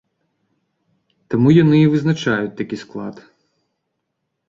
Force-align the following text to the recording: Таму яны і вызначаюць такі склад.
Таму 1.35 1.49
яны 1.57 1.77
і 1.83 1.91
вызначаюць 1.93 2.57
такі 2.65 2.83
склад. 2.87 3.15